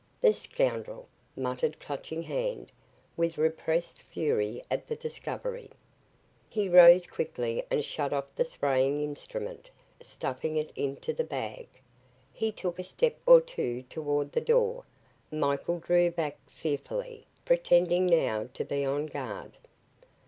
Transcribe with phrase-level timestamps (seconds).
[0.19, 2.71] "The scoundrel!" muttered Clutching Hand,
[3.15, 5.69] with repressed fury at the discovery.
[6.49, 9.69] He rose quickly and shut off the spraying instrument,
[10.01, 11.67] stuffing it into the bag.
[12.33, 14.85] He took a step or two toward the door.
[15.31, 19.55] Michael drew back, fearfully, pretending now to be on guard.